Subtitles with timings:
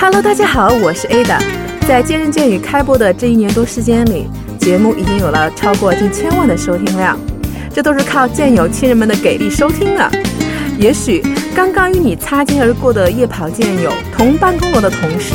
[0.00, 1.42] Hello，大家好，我是 Ada。
[1.88, 7.18] 在健人健语开播的这一年多时间里，节目已经有了超过近千万的收听量，
[7.74, 10.08] 这都是靠健友亲人们的给力收听啊。
[10.78, 11.20] 也许
[11.52, 15.34] 刚刚与你擦肩而过的夜跑健友、同办公楼的同事、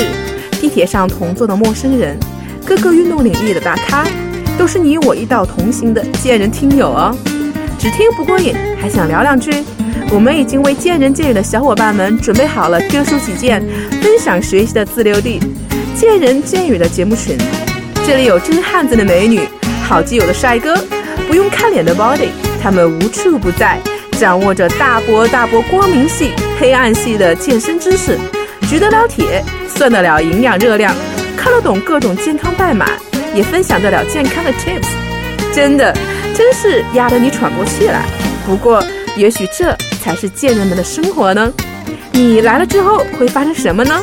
[0.62, 2.18] 地铁上同坐的陌生人、
[2.66, 4.08] 各个运动领域的大咖，
[4.58, 7.14] 都是你我一道同行的健人听友哦。
[7.84, 9.52] 只听不过瘾，还想聊两句？
[10.10, 13.62] 我们已经为见人见语的小伙伴们准备好了各抒己见、
[14.02, 15.38] 分享学习的自留地——
[15.94, 17.38] 见人见语的节目群。
[18.08, 19.42] 这里有真汉子的美女，
[19.84, 20.82] 好基友的帅哥，
[21.28, 22.30] 不用看脸的 body，
[22.62, 23.78] 他们无处不在，
[24.18, 28.18] 掌握着大波大波光明系、黑暗系的健身知识，
[28.70, 30.96] 举得了铁，算得了营养热量，
[31.36, 32.86] 看得懂各种健康代码，
[33.36, 35.03] 也分享得了健康的 tips。
[35.54, 35.94] 真的，
[36.36, 38.06] 真是压得你喘不过气来。
[38.46, 38.84] 不过，
[39.16, 41.54] 也许这才是贱人们的生活呢。
[42.12, 44.02] 你来了之后会发生什么呢？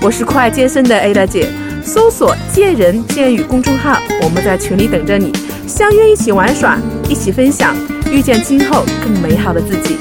[0.00, 1.48] 我是快健身的 Ada 姐，
[1.82, 5.32] 搜索“贱人贱语”公众号，我们在群里等着你，
[5.66, 7.76] 相约一起玩耍，一起分享，
[8.10, 9.96] 遇见今后更美好的自己。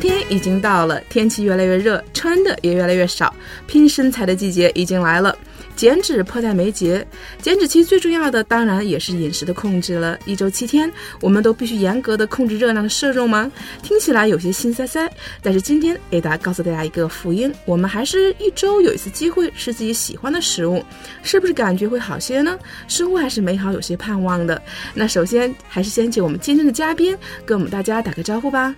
[0.00, 3.32] 天已经到了，天气越来越热，穿的也越来越少，
[3.66, 5.36] 拼身材的季节已经来了。
[5.76, 7.06] 减脂迫在眉睫，
[7.40, 10.18] 减脂期最重要的当然也是饮食的控制了。
[10.26, 13.50] 一周七天，我们都必须严格的控制热量的摄入吗？
[13.82, 15.10] 听起来有些心塞塞。
[15.40, 20.84] 但是今天，Ada 告诉大家一个福音：我们还是一周有一次机会吃自己喜欢的食物，
[21.22, 22.58] 是不是感觉会好些呢？
[22.86, 24.60] 生活还是美好，有些盼望的。
[24.92, 28.74] 那首先还是先请我们今天的嘉宾跟我们大家打个招呼吧。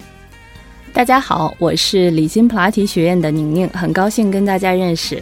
[0.94, 5.20] 大家好，我是李金普拉提学院的宁宁，很高兴跟大家认识。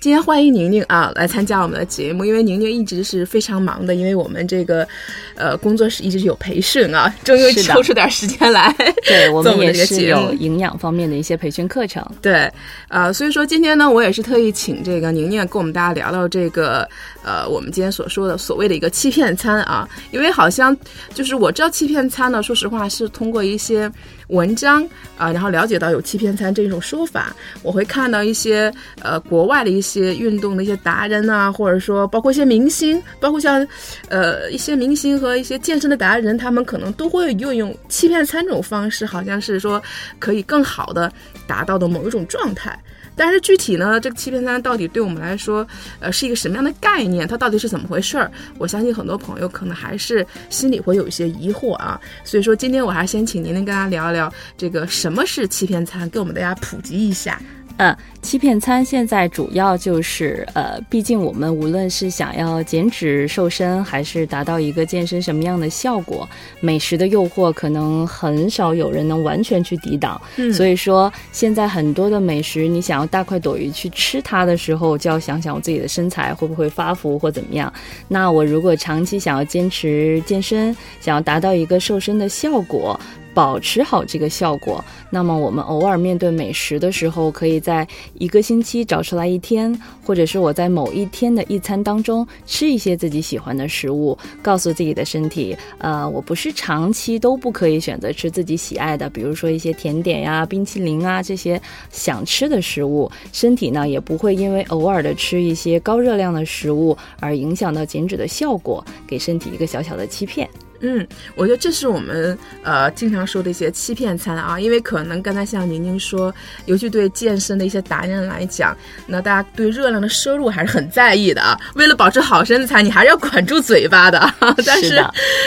[0.00, 4.86] 今天欢迎宁宁啊来参加我们的节目，因为宁宁一直是非常忙的，因为我们这个
[5.34, 8.74] 呃工作室一直有培训啊， 终于抽出点时间来。
[9.06, 12.04] 对 我们也是有营养方面的一些培训课程。
[12.20, 12.50] 对，
[12.88, 16.88] 呃，所以说今天呢，我也是特意请这个宁宁跟我们大家聊聊这个
[17.24, 20.76] 呃我们今天所说的所谓的一个欺骗餐啊，因为好像
[21.12, 23.90] 就是我知道欺骗餐呢，说实话是通过一些。
[24.28, 24.82] 文章
[25.18, 33.64] 啊，然后了解到有欺骗餐这种说法，我会看到一些呃国外的一些运动的一些达人啊，或者说包括一些明星，包括像
[34.08, 39.80] 呃一些明星和一些健身的达人，他们可能都会运用欺骗餐这种方式，好像是说
[40.18, 41.12] 可以更好的
[41.46, 42.76] 达到的某一种状态。
[43.16, 45.66] 但是具体呢，这个欺骗餐到底对我们来说，
[46.00, 47.26] 呃，是一个什么样的概念？
[47.26, 48.30] 它到底是怎么回事儿？
[48.58, 52.00] 我相信很多朋友可能还是心里会有一些疑惑啊。
[52.24, 57.40] 所以说，今天我还先请您能跟大家聊一聊这个什么是欺骗餐，给我们大家普及一下。
[57.76, 66.28] 嗯，欺骗餐现在主要就是呃，毕竟我们无论是想要减脂瘦身，还是达到一个健身什么样的效果，
[66.60, 70.20] 美食的诱惑可能很少有人能完全去抵挡。
[70.36, 77.72] 嗯，所以说现在很多的美食，你想要大快朵颐去吃它的时候，就要想想我自己的身材会不会发福或怎么样。
[78.06, 82.98] 那我如果长期想要坚持健身，想要达到一个瘦身的效果。
[83.34, 110.48] 保持好这个效果，那么我们偶尔面对美食的时候，可以在一个星期找出来一天，或者是我在某一天的一餐当中吃一些自己喜欢的食物，告诉自己的身体，呃，我不是长期都不可以选择吃自己喜爱的，比如说一些甜点呀、冰淇淋啊这些想吃的食物，身体呢也不会因为偶尔的吃一些高热量的食物而影响到减脂的效果，给身体一个小小的欺骗。
[110.86, 116.32] 嗯，我觉得这是我们呃经常说的一些欺骗餐啊，因为可能刚才像宁宁说，
[116.66, 121.58] 尤其对健身的一些达人来讲，那大家对热量的摄入还是很在意的啊。
[121.74, 124.34] 为了保持好身材，你还是要管住嘴巴的。
[124.66, 125.02] 但是，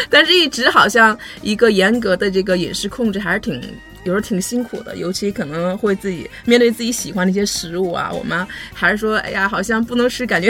[0.10, 3.62] 但是一直好像一个严格的这个饮食控制还是挺。
[4.04, 10.50] 有时候挺辛苦的，尤其可能会自己面对自己喜欢的一些食物啊，我们还是说，哎呀，好像不能吃，感觉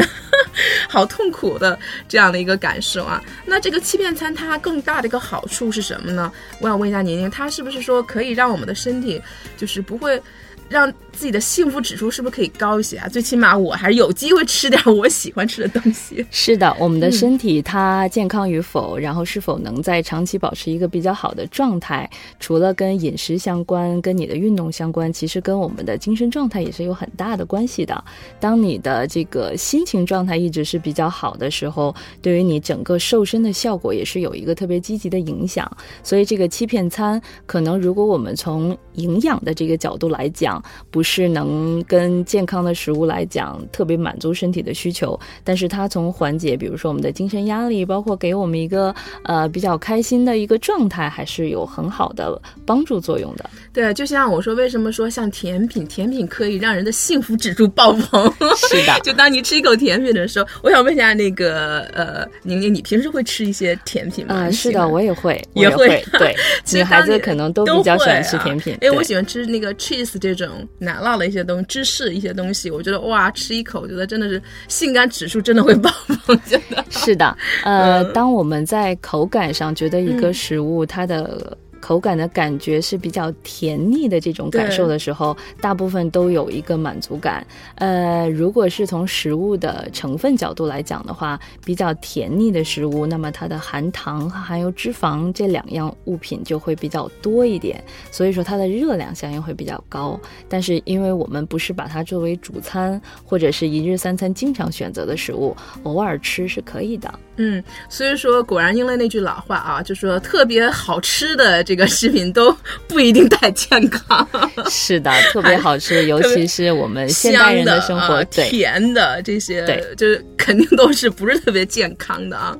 [0.89, 1.77] 好痛苦的
[2.07, 3.23] 这样的一个感受啊。
[3.45, 6.31] 那这个欺骗餐它更大的一个好处是什么呢？
[6.59, 9.21] 我想问一下宁宁，它是不是说可以让我们的身体
[9.55, 10.21] 就是不会？
[10.69, 13.09] 让自己的幸福指数是不是可以高一些啊？
[13.09, 16.23] 最起码我还是有机会吃点我喜欢吃的东西。
[16.29, 22.07] 是的，我们的身体它健康与否，然后是否能在长期保持一个比较好的状态，
[22.39, 28.03] 除了跟饮食相关，跟你的运动相关，其实跟我们的精神状态也是有很大的关系的。
[28.39, 35.69] 当你的这个心情状态一直是比较好的时候，对于你整个瘦身的效果也是有一个特别积极的影响。
[36.03, 48.93] 所以这个欺骗餐，可能如果我们从营养的这个角度来讲，不是能跟健康的食物来讲特别满足身体的需求，但是它从缓解，比如说我们的精神压力，包括给我们一个
[49.23, 53.49] 呃比较开心的一个状态，还是有很好的帮助作用的。
[53.71, 58.29] 对，就像我说，为什么说像甜品，甜品可以让人的幸福指数爆棚？
[58.57, 64.35] 是的， 就当你吃一口甜品的时候，我想问一下那个呃，宁宁，你平时会吃一些甜品吗？
[64.35, 66.03] 啊，是的，我也会，也会。
[66.19, 66.35] 对，
[66.73, 75.89] 女孩子可能都比较喜欢吃甜品，因为我喜欢吃那个 cheese 这种奶酪的一些东西，芝士一些东西，我觉得哇，吃一口，我觉得真的是性感指数真的会爆
[76.25, 76.83] 棚，真的。
[76.89, 81.57] 是的，呃，当我们在口感上觉得一个食物它的。
[81.79, 87.45] 口感的感觉是比较甜腻的这种感受的时候，大部分都有一个满足感。
[87.75, 100.19] 呃，如果是从食物的成分角度来讲的话，比较甜腻的食物，那么它的含糖和含有脂肪这两样物品就会比较多一点，所以说它的热量相应会比较高。
[100.49, 107.13] 但是因为我们不是把它作为主餐或者是一日三餐经常选择的食物，偶尔吃是可以的。
[107.39, 112.55] 嗯，所以说果然应了那句老话啊，就说特别好吃的这个食品都
[112.87, 114.25] 不一定太健康。
[114.71, 122.57] 是的，特别好吃， 尤其是我们现代人的生活，甜的这些，对，就是肯定都是不是特别健康的啊。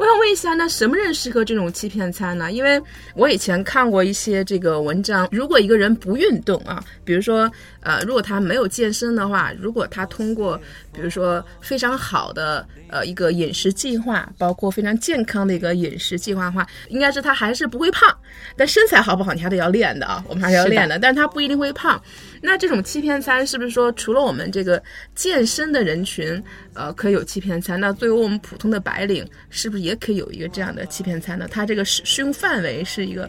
[0.00, 2.50] 我想问一下，那什么人适合这种欺骗餐呢？
[2.50, 2.80] 因为
[3.14, 10.58] 我以前看过一些这个文章，如果一个人不运动啊，比如说呃，如果他没有健身的话，如果他通过
[10.90, 18.10] 比如说非常好的呃一个饮食计划，包括非常健康的一个饮食计划的话，应该是他还是不会胖。
[18.56, 20.98] 但身材好不好，你还得要练的啊，我们还是要练的。
[20.98, 22.02] 但是他不一定会胖。
[22.40, 24.82] 那这种欺骗餐是不是说，除了我们这个
[25.14, 26.42] 健身的人群，
[26.72, 27.78] 呃，可以有欺骗餐？
[27.78, 31.46] 那对于我们普通的白领，是不是也可以有一个这样的欺骗餐呢？
[31.50, 33.28] 它这个适适用范围是一个。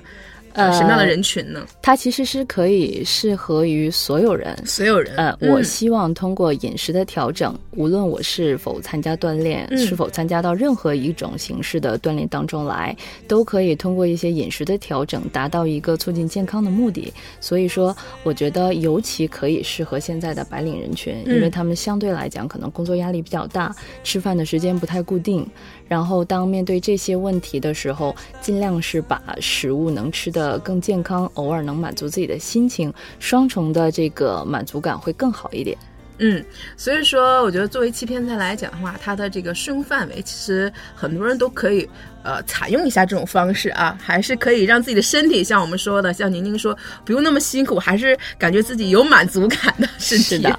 [0.53, 1.65] 呃，什么样的人群呢？
[1.81, 5.15] 它其实是可以适合于所有人，所有人。
[5.15, 12.93] 呃，我希望通过饮食的调整，无论我是否参加锻炼，是否参加到任何一种形式的锻炼当中来，
[13.29, 17.13] 都可以通过一些饮食的调整，达到一个促进健康的目的。
[17.39, 23.73] 所以说，我觉得尤其可以适合现在的白领人群，因为他们相对来讲可能工作压力比较大，
[24.03, 25.47] 吃饭的时间不太固定。
[25.91, 35.77] 然后，当面对这些问题的时候，尽量是把食物能吃的更健康，偶尔能满足自己的心情，双重的这个满足感会更好一点。
[36.19, 36.41] 嗯，
[36.77, 41.85] 所以说，我觉得作为欺骗菜来讲的话，它的这个适用范围，其实很多人都可以
[42.23, 46.73] 呃采用一下这种方式啊，还是可以让自己的身体像我们说的，像宁宁说，
[47.03, 50.23] 不用那么辛苦，还是感觉自己有满足感的身体。
[50.23, 50.57] 是的。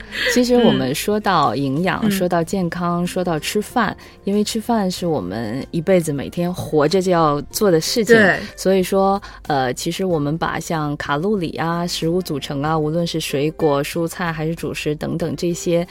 [0.32, 8.16] 其实我们说到营养，说到健康，说到吃饭，因为吃饭是我们一辈子每天活着就要做的事情。
[8.16, 15.86] 对，所以说，呃，其实我们把像卡路里啊、食物组成啊，无论是水果、蔬菜还是主食等等这些。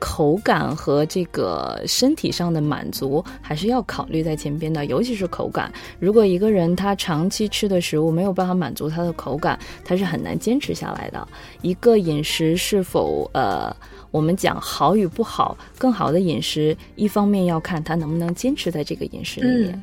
[0.00, 5.72] 口感和这个身体上的满足还是要考虑在前边的，尤其是口感。
[6.00, 11.28] 如果一个人他长期吃的食物没有办法满足他的口感，他是很难坚持下来的。
[11.60, 13.74] 一个饮食是否呃，
[14.10, 19.82] 我们讲好与不好，更好的饮食，一方面要看他能不能坚持在这个饮食里面。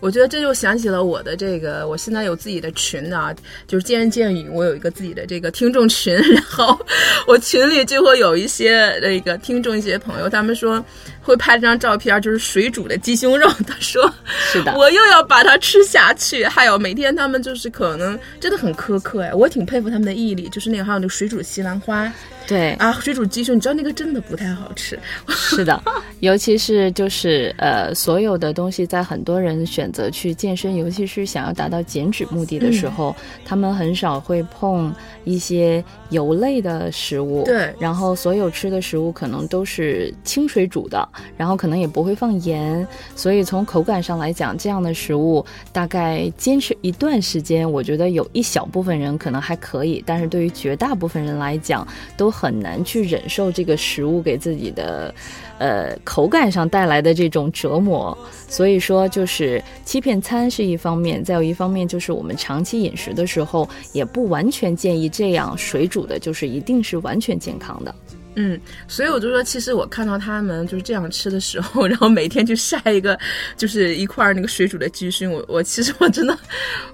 [0.00, 3.34] 我觉得这就想起了我的这个，我现在有自己的群啊，
[3.66, 6.78] 就是见人见语，我有一个自己的这个听众群， 然后
[7.26, 10.84] 我群里就会有一些那个听众一些朋友，他们说
[11.30, 16.44] 会拍这张照片，就是水煮的鸡胸肉， 他说是的，我又要把它吃下去。
[16.44, 22.12] 还有每天他们就是可能真的很苛刻哎，我挺佩服他们的毅力，就是那个还有那个水煮西兰花。
[22.46, 24.98] 对啊，水煮鸡胸，你知道那个真的不太好吃。
[25.28, 25.80] 是的，
[26.18, 37.44] 尤其是就是呃，所有的东西在很多人选择去健身，尤其是想要达到减脂目的的时候，他们很少会碰一些油类的食物。
[37.44, 42.84] 对，然后所有吃的食物可能都是清水煮的，然后可能也不会放盐，
[43.14, 51.86] 所以从口感上来讲，这样的食物大概坚持一段时间，我觉得有一小部分人可能还可以，但是对于绝大部分人来讲，
[52.16, 52.28] 都。
[52.40, 55.14] 很难去忍受这个食物给自己的，
[55.58, 58.16] 呃，口感上带来的这种折磨。
[58.48, 67.94] 所以说，就是欺骗餐是一方面，再有一方面就是我们长期饮食的时候，也不完全建议这样水煮的，就是一定是完全健康的。
[68.36, 68.58] 嗯，
[68.88, 73.18] 所以我就说，其实我看到他们就是这样吃的时候， 然后每天去晒一个，
[73.56, 76.36] 就是一块那个水煮的鸡胸，我我其实我真的，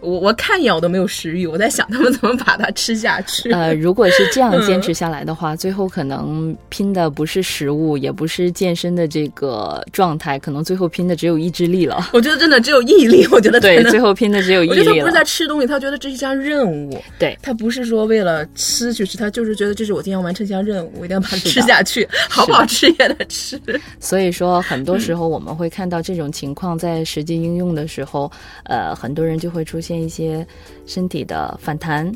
[0.01, 3.53] 我我看一眼我都没有食欲，我在想他们怎么把它吃下去。
[3.53, 12.11] 呃，如果是这样坚持下来的话，最后可能拼的不是食物，也不是健身的这个状态，可能最后拼的只有意志力了。
[12.13, 14.85] 我觉得真的只有毅力，我觉得对，最后拼的只有毅力了。
[14.85, 17.03] 他不是在吃东西，他觉得这是一项任务。
[17.19, 22.09] 对他不是说为了吃去吃，他就是觉得这是我今天要完成一项任务，我一定要把它吃下去。
[22.29, 23.61] 好不好吃也得吃，
[23.99, 28.31] 所以说很多时候我们会看到这种情况在实际应用的时候，
[28.65, 30.47] 呃，很多人就会出现一些
[30.87, 32.11] 身体的反弹。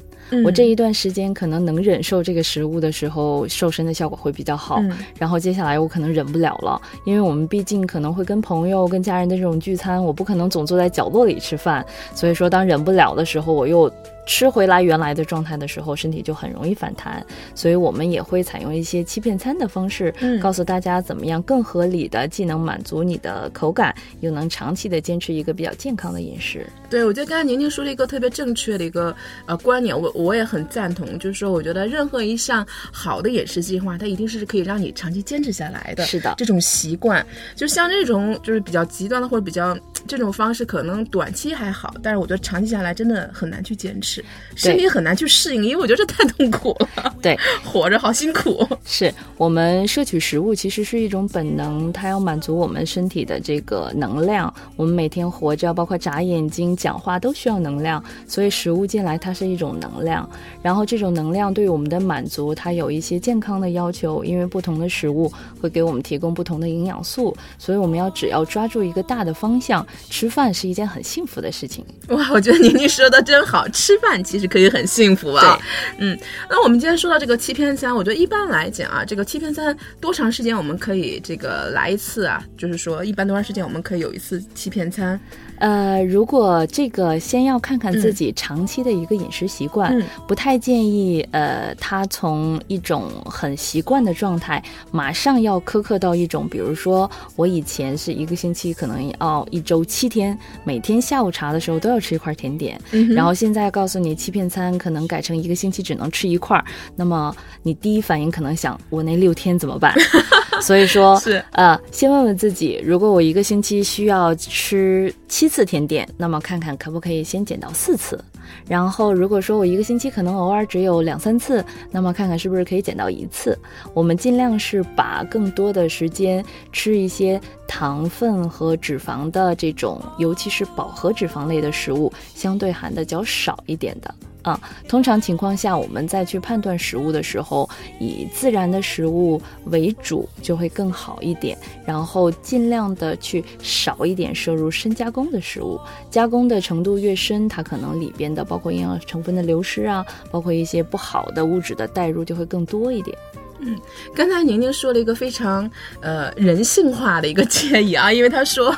[0.44, 4.80] 我这一段时间可能能忍受这个食物的时候，瘦身的效果会比较好。
[5.18, 11.84] 然后接下来我可能忍不了了，因为我们毕竟可能会跟朋友、跟家人的这种聚餐，我不可能总坐在角落里吃饭。
[12.14, 13.92] 所以说，当忍不了的时候，我又。
[14.26, 17.24] 吃回来原来的状态的时候，身体就很容易反弹，
[17.54, 26.64] 所以我们也会采用一些欺骗餐的方式，告诉大家怎么样更合理的，既能满足你的口感，又能长期的坚持一个比较健康的饮食。
[26.88, 29.14] 对，我觉得刚才宁宁说了一个特别正确的一个
[29.46, 36.04] 呃观点，我我也很赞同，就是说，我觉得任何一项好的饮食计划，它一定是可以让你长期坚持下来的。
[36.04, 37.24] 是的，这种习惯，
[37.56, 44.19] 就像这种就是比较极端的或者比较这种方式，可能短期还好，但是我觉得长期下来真的很难去坚持。
[44.54, 47.14] 身体很难去适应，因为我觉得这太痛苦了。
[47.22, 48.66] 对， 活着好辛苦。
[48.84, 54.52] 是我们摄取食物其实是一种本能，它要满足我们身体的这个能量。
[54.76, 60.28] 我们每天活着，包括眨眼睛、讲话都需要能量，所以食物进来它是一种能量。
[60.62, 71.84] 然后这种能量对我们的满足，它有一些健康的要求，因为不同的食物会给我们提供不同的营养素，所以我们要只要抓住一个大的方向，吃饭是一件很幸福的事情。
[72.08, 74.50] 哇，我觉得宁宁说的真好，吃饭其实。
[74.50, 75.56] 可以很幸福啊，
[75.98, 82.44] 嗯，那我们今天说到这个欺骗餐，我觉得一般来讲啊，这个欺骗餐多长时间我们可以这个来一次啊？
[82.58, 85.20] 就是说一般多长时间我们可以有一次欺骗餐？
[85.60, 102.80] 呃，如果这个先要看看自己长期的一个饮食习惯，不太建议呃，他从一种很习惯的状态，马上要苛刻到一种，比如说我以前是一个星期可能要一周七天，每天下午茶的时候都要吃一块甜点，
[103.14, 106.62] 然后现在告诉你欺骗餐可能改成一个星期只能吃一块，
[106.96, 109.94] 那么你第一反应可能想，我那六天怎么办？
[110.62, 111.42] 所以说，是。
[111.52, 118.22] 呃，先问问自己，如果我一个星期需要吃七次甜点，那么看看可不可以先减到四次。
[118.68, 123.58] 然后，如果说我一个星期可能偶尔只有两三次，那么看看是不是可以减到一次。
[123.92, 134.14] 我们尽量是把更多的时间吃一些糖分和脂肪的这种，尤其是饱和脂肪类的食物，相对含的较少一点的。
[134.42, 137.68] 啊，通常情况下，我们再去判断食物的时候，
[137.98, 141.56] 以自然的食物为主就会更好一点。
[141.84, 145.78] 然后尽量的去少一点摄入深加工的食物，
[146.10, 153.16] 加工的程度越深，它可能里边的包括营养成分的流失啊，包括一些不好的物质的代入就会更多一点。
[153.62, 153.78] 嗯，
[154.14, 158.74] 刚才宁宁说了一个非常呃人性化的一个建议啊，因为他说，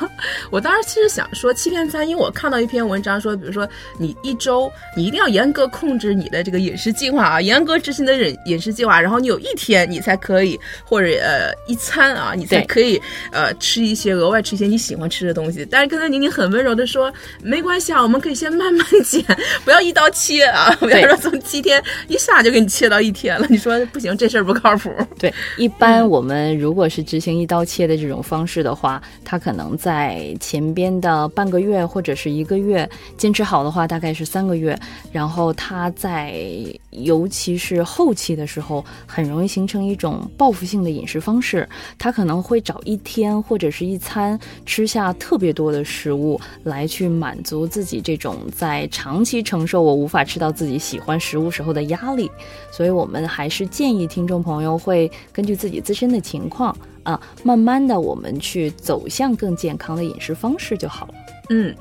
[0.51, 15.65] 我当时其实想说欺骗餐，因为我看到一篇文章说，比如说你一周你一定要严格控制你的这个饮食计划啊，严格执行的饮饮食计划，然后你有一天你才可以或者呃一餐啊，你才可以呃吃一些额外吃一些你喜欢吃的东西。
[15.71, 17.09] 但是刚才宁宁很温柔的说，
[17.41, 19.23] 没关系啊，我们可以先慢慢减，
[19.63, 23.47] 不要一刀切啊，不要说从七天一下就给你切到一天了。
[23.49, 24.72] 你说不行，这事儿不靠。
[25.19, 34.77] 对，一般我们如果是执行一刀切的这种方式的话，它可能在前边的半个月或者是一个月坚持好的话，大概是三个月。
[35.11, 36.43] 然后它在
[36.89, 41.69] 尤其是后期的时候，很容易形成一种报复性的饮食方式。
[41.99, 52.29] 它可能会找一天或者是一餐吃下特别多的食物来去满足自己这种在长期承受我无法吃到自己喜欢食物时候的压力。
[52.71, 54.62] 所以我们还是建议听众朋友。
[54.63, 61.13] 朋友会根据自己自身的情况啊，慢慢的我们去走向更健康的饮食方式就好了。
[61.49, 61.75] 嗯。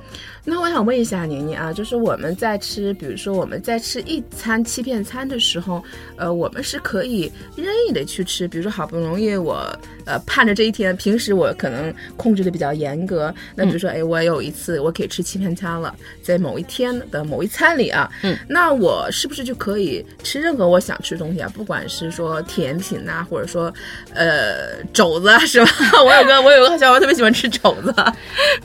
[0.44, 5.82] 那我想问一下宁宁啊，就是我们在吃，比如说我们在吃一餐欺骗餐的时候，
[6.16, 9.64] 呃，我们是可以任意的去吃，比如说好不容易我
[10.04, 21.48] 呃盼着这一天，平时我可能控制的比较严格，那比如说哎，我有一次我可以吃欺骗餐了，在某一天的某一餐里啊，嗯，那我是不是就可以吃任何我想吃的东西啊？
[21.54, 23.72] 不管是说甜品呐，或者说
[24.12, 25.70] 呃肘子是吧？
[26.04, 27.94] 我有个我有个小伙伴特别喜欢吃肘子，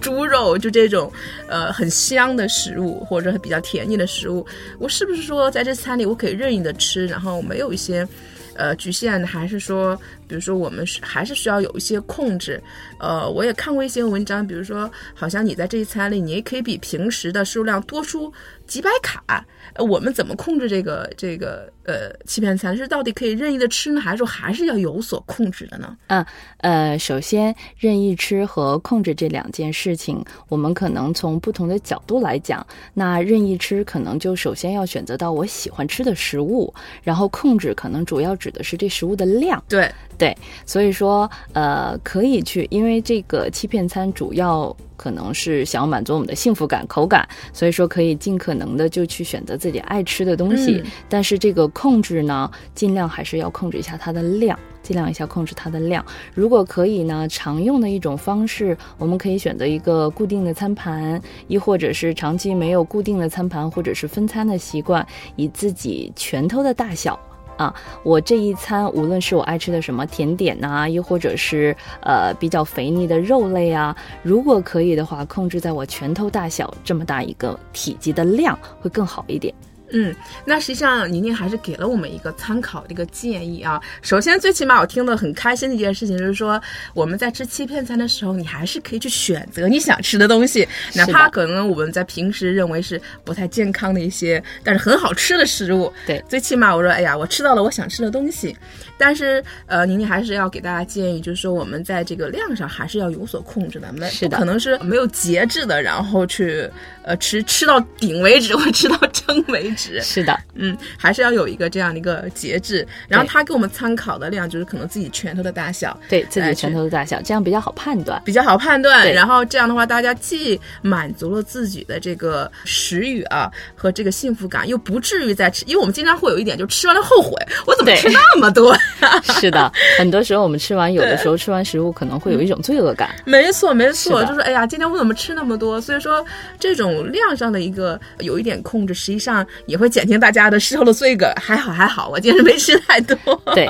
[0.01, 1.11] 猪肉就这种
[1.47, 1.67] 呃。
[1.77, 4.43] 很香的食物，或者比较甜腻的食物，
[4.79, 8.07] 我是不是说在这餐里我可以任意的吃，然后没有一些，
[8.55, 9.95] 呃局限，还是说，
[10.27, 12.59] 比如说我们是还是需要有一些控制？
[12.99, 18.33] 呃，我也看过一些文章，比如说，好像你在这一餐里，你也可以比平时的摄入量多出
[18.65, 19.45] 几百卡。
[19.73, 22.75] 呃，我们怎么控制这个这个呃欺骗餐？
[22.75, 25.97] 是到底可以任意的吃呢，还是说还是要有所控制的呢？
[26.07, 26.25] 嗯
[26.57, 32.65] 呃，首先任意吃和控制这两件事情，我们可能从不同的角度来讲。
[32.93, 39.63] 那任意吃可能就首先要选择到我喜欢吃的食物，然后控制可能主要指的是这食物的量。
[39.67, 44.75] 对对，所以说呃可以去，因为这个欺骗餐主要。
[44.97, 50.83] 可能是想要满足我们的幸福感、口感，所以说可以尽可能的就去选择自己爱吃的东西。
[51.09, 56.05] 但是这个控制呢，尽量还是要控制一下它的量，尽量一下控制它的量。
[56.33, 67.19] 如果可以呢，常用的一种方式，我们可以选择一个固定的餐盘，亦或者是长期没有固定的餐盘或者是分餐的习惯，以自己拳头的大小。
[67.57, 67.73] 啊，
[68.03, 79.53] 我这一餐无论是我爱吃的什么甜点呐，又或者是呃比较肥腻的肉类啊，如果可以的话，控制在我拳头大小这么大一个体积的量会更好一点。
[79.91, 80.15] 嗯，
[80.45, 83.81] 那实际上宁宁还是给了我们一个参考的一个建议啊。
[84.01, 86.61] 首先，最起码我听得很开心的一件事情就是说，
[86.93, 95.91] 我们在吃欺骗餐的时候，你还是可以去选择你想吃的东西，哪怕可能我们在平时认为是不太健康的一些，但是很好吃的食物。
[96.05, 98.55] 对，最起码我说，哎呀，我吃到了我想吃的东西。
[98.99, 106.67] 但是，呃，宁宁还是要给大家建议，就是说我们在这个量上还是要有所控制的，没是的，可能是没有节制的，然后去
[107.03, 109.76] 呃吃吃到顶为止，或吃到撑为止。
[110.01, 112.85] 是的，嗯，还是要有一个这样的一个节制。
[113.07, 119.11] 然后他给我们参考的量就是可能自己拳头的大小，对自己拳头的大小，这样比较好判断，比较好判断。
[119.13, 127.31] 然后这样的话，大家既满足了自己的这个食欲啊和这个幸福感，又不至于在吃，因为我们经常会有一点，就吃完了后悔，
[127.65, 128.75] 我怎么吃那么多。
[129.39, 133.09] 是的，很多时候我们吃完，有的时候吃完食物可能会有一种罪恶感。
[133.25, 135.79] 没错，没错，就是哎呀，今天我怎么吃那么多？
[135.79, 136.25] 所以说，
[136.59, 141.31] 这种量上的一个有一点控制，实际上也会减轻大家的事后的罪恶。
[141.39, 143.15] 还好，还好，我今天没吃太多。
[143.53, 143.69] 对。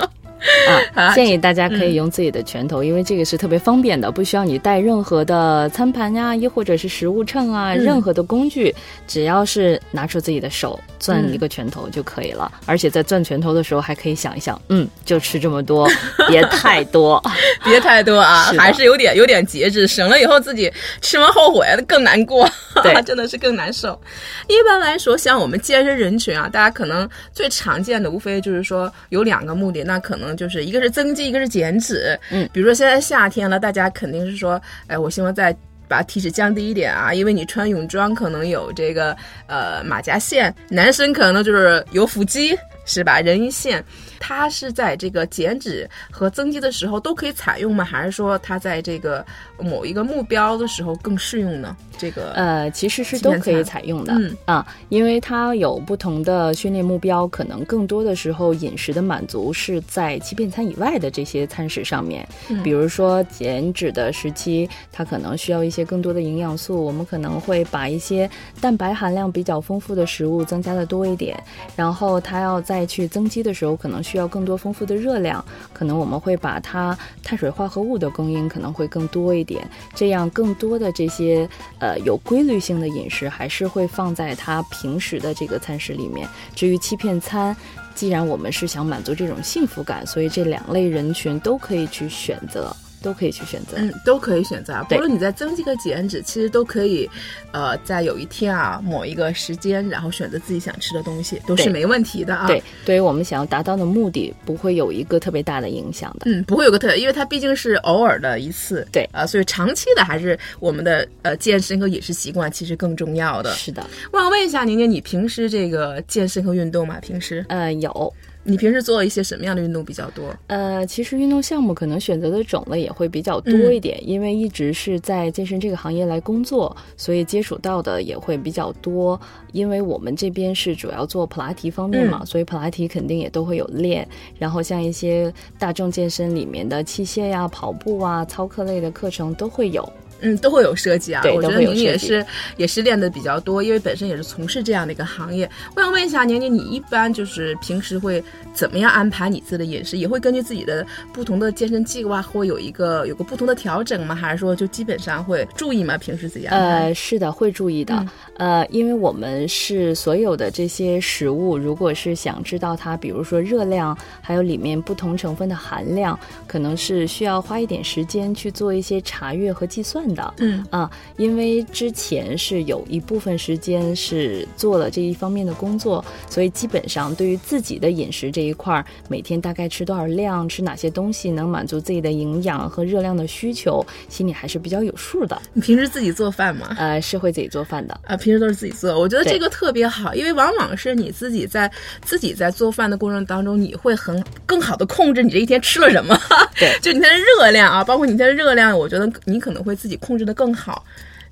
[0.94, 8.74] 啊， 建议大家可以用自己的拳头，因为这个是特别方便的，不需要你带任何的餐盘呀，亦或者是食物秤啊，任何的工具，
[9.08, 12.52] 只要是拿出自己的手攥一个拳头就可以了。
[12.66, 15.90] 而且在攥拳头的时候，还可以想一想，嗯，就吃这么多，
[16.28, 17.22] 别太多，
[17.66, 22.48] 别太多啊，还是有点有点节制，省了以后自己吃完后悔更难过，
[22.84, 24.00] 对， 真的是更难受。
[24.48, 30.27] 一般来说，像我们健身人群啊，大家可能最常见的无非就是说有两个目的，那可能。
[30.36, 32.20] 就是一个是增肌，一个是减脂。
[32.32, 35.56] 嗯，比如说现在夏天了，大家肯定是说，哎，我希望再
[35.88, 39.16] 把体脂降低一点啊，因为你穿泳装可能有这个
[39.48, 42.58] 呃马甲线，男生可能就是有腹肌，
[42.88, 43.20] 是吧？
[43.20, 43.86] 人鱼线。
[44.20, 47.86] 它是在这个减脂和增肌的时候都可以采用吗？
[47.86, 49.24] 还是说它在这个
[49.60, 51.78] 某一个目标的时候更适用呢？
[52.00, 62.28] 这个呃，其实是都可以采用的嗯啊，因为它有不同的训练目标，可能更多的时候饮食的满足是在欺骗餐以外的这些餐食上面。
[62.50, 71.42] 嗯比如说减脂的时期，它可能需要一些更多的营养素，我们可能会把一些蛋白含量比较丰富的食物增加的多一点。
[71.76, 86.30] 然后它要再去增肌的时候，可能需要更多丰富的热量，可能我们会把它碳水化合物的供应可能会更多一点，这样更多的这些呃有规律性的饮食还是会放在它平时的这个餐食里面。
[86.54, 87.58] 至于欺骗餐，
[87.96, 92.72] 既然我们是想满足这种幸福感，所以这两类人群都可以去选择。
[93.02, 94.84] 都可以去选择，嗯，都可以选择。
[94.90, 97.10] 不论你在增肌和减脂，其实都可以，
[97.52, 102.48] 呃，在有一天啊，某一个时间，然后选择自己想吃的东西，都是没问题的啊。
[102.48, 106.26] 对，对于我们想要达到的目的，不会有一个特别大的影响的。
[106.26, 108.88] 嗯，不会有个特，因为它毕竟是偶尔的一次。
[108.92, 113.52] 对啊，所以长期的还是我们的呃健身和饮食习惯其实更重要的。
[113.54, 113.86] 是的。
[114.12, 117.00] 我想问一下宁宁，你平时这个健身和运动吗？
[117.00, 117.46] 平时？
[117.50, 118.14] 呃，有。
[118.50, 120.34] 你平时做一些什么样的运动比较多？
[120.48, 129.20] 呃，其实运动项目可能选择的种类也会比较多一点，因为一直是在健身这个行业来工作，所以接触到的也会比较多。
[129.52, 134.08] 因为我们这边是主要做普拉提方面嘛，所以普拉提肯定也都会有练。
[134.40, 139.88] 然后像一些大众健身里面的器械呀、跑步啊、操课类的课程都会有。
[140.22, 141.22] 嗯，都会有涉及啊。
[141.22, 142.26] 对我觉得都会有涉及宁宁也是
[142.58, 145.50] 也是练的比较多，因为本身也是从事这样的一个行业。
[145.76, 149.98] 我想问一下宁宁，你一般就是平时会怎么样安排你自己的饮食？
[149.98, 154.16] 也会根据自己的不同的健身计划，会有一个有个不同的调整吗？
[154.16, 155.98] 还是说就基本上会注意吗？
[155.98, 156.68] 平时自己安排？
[156.86, 157.96] 呃，是的，会注意的。
[157.96, 170.34] 嗯呃，因为我们是所有的这些食物，如果是想知道它，比如说热量，还有里面不同成分的含量，可能是需要花一点时间去做一些查阅和计算的。
[170.38, 185.42] 嗯啊，因为之前是有一部分时间是做了这一方面的工作，所以基本上对于自己的饮食这一块儿，每天大概吃多少量，吃哪些东西能满足自己的营养和热量的需求，心里还是比较有数的。
[185.54, 186.76] 你平时自己做饭吗？
[186.78, 188.00] 呃，是会自己做饭的。
[188.06, 191.72] 啊，平时都是自己做，我觉得这个特别好，因为往往是你自己在
[192.04, 196.18] 自己在做饭的过程当中，你会很更好的控制你这一天吃了什么，
[196.58, 200.84] 对 就你它的热量啊，包括你它的热量，我觉得你可能会自己控制的更好，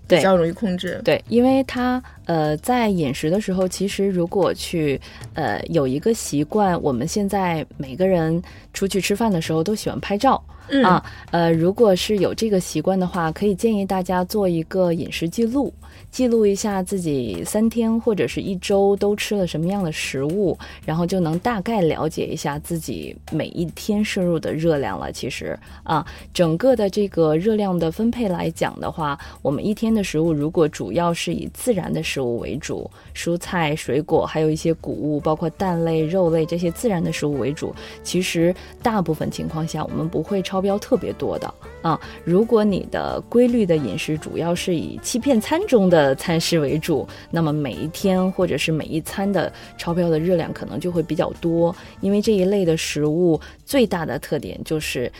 [0.08, 1.00] 对比较容易控制。
[1.04, 5.00] 对，因为他呃，在饮食的时候，其实如果去
[5.34, 8.42] 呃有一个习惯，我们现在每个人
[8.74, 10.44] 出去吃饭的时候都喜欢拍照。
[10.68, 15.72] 嗯啊，呃，如果是有这个习惯的话，可以建议大家做一个饮食记录，
[16.16, 25.12] 记录一下自己三天或者是一周都吃了什么样的食物，然后就能大概了解一下自己每一天摄入的热量了。
[25.12, 42.00] 其实啊，整个的这个热量的分配来讲的话，我们一天的食物如果主要是以自然的食物为主，蔬菜、水果，还有一些谷物，包括蛋类、肉类这些自然的食物为主，其实大部分情况下我们不会超标特别多的啊。
[42.24, 55.12] 如果你的规律的饮食主要是以欺骗餐中的餐食为主，那么每一天或者是每一餐的超标的热量可能就会比较多，因为这一类的食物最大的特点就是。